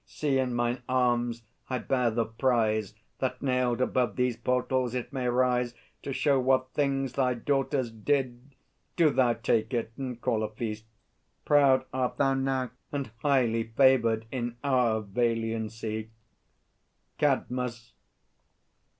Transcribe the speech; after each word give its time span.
See, 0.07 0.39
in 0.39 0.55
mine 0.55 0.81
arms 0.89 1.43
I 1.69 1.77
bear 1.77 2.09
the 2.09 2.25
prize, 2.25 2.95
That 3.19 3.39
nailed 3.43 3.81
above 3.81 4.15
these 4.15 4.35
portals 4.35 4.95
it 4.95 5.13
may 5.13 5.27
rise 5.27 5.75
To 6.01 6.11
show 6.11 6.39
what 6.39 6.71
things 6.71 7.13
thy 7.13 7.35
daughters 7.35 7.91
did! 7.91 8.55
Do 8.95 9.11
thou 9.11 9.33
Take 9.33 9.75
it, 9.75 9.91
and 9.97 10.19
call 10.19 10.41
a 10.41 10.49
feast. 10.49 10.85
Proud 11.45 11.85
art 11.93 12.17
thou 12.17 12.33
now 12.33 12.71
And 12.91 13.11
highly 13.19 13.61
favoured 13.77 14.25
in 14.31 14.57
our 14.63 15.01
valiancy! 15.01 16.09
CADMUS. 17.19 17.93